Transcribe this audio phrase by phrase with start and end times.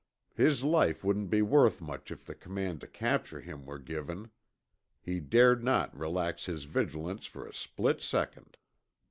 [0.33, 4.31] His life wouldn't be worth much if the command to capture him were given.
[4.99, 8.57] He dared not relax his vigilance for a split second.